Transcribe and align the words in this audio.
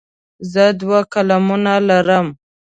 زه 0.51 0.63
دوه 0.79 0.99
قلمونه 1.13 1.73
لرم. 1.87 2.27